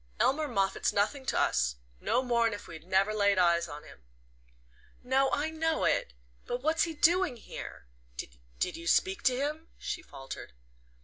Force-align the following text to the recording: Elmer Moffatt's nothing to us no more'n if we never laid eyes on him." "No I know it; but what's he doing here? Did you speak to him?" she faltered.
Elmer 0.19 0.47
Moffatt's 0.47 0.91
nothing 0.91 1.27
to 1.27 1.39
us 1.39 1.75
no 1.99 2.23
more'n 2.23 2.53
if 2.53 2.67
we 2.67 2.79
never 2.79 3.13
laid 3.13 3.37
eyes 3.37 3.67
on 3.67 3.83
him." 3.83 4.01
"No 5.03 5.29
I 5.31 5.51
know 5.51 5.83
it; 5.85 6.13
but 6.47 6.63
what's 6.63 6.85
he 6.85 6.95
doing 6.95 7.37
here? 7.37 7.85
Did 8.17 8.75
you 8.75 8.87
speak 8.87 9.21
to 9.21 9.37
him?" 9.37 9.67
she 9.77 10.01
faltered. 10.01 10.53